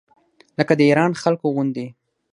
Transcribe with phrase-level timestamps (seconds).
[0.59, 1.87] لکه د ایران خلکو غوندې.